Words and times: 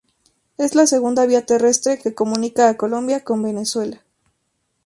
Es 0.57 0.73
la 0.73 0.87
segunda 0.87 1.27
vía 1.27 1.45
terrestre 1.45 1.99
que 1.99 2.15
comunica 2.15 2.67
a 2.69 2.75
Colombia 2.75 3.23
con 3.23 3.43
Venezuela. 3.43 4.01